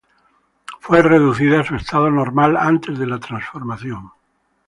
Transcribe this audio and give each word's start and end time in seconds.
Fue 0.79 1.03
reducida 1.03 1.59
a 1.59 1.63
su 1.63 1.75
estado 1.75 2.09
normal, 2.09 2.57
antes 2.57 2.97
de 2.97 3.05
la 3.05 3.19
transformación. 3.19 4.09